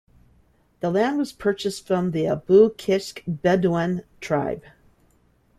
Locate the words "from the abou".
1.85-2.71